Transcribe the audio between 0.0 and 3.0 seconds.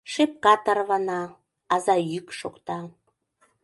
Шепка тарвана, аза йӱк шокта...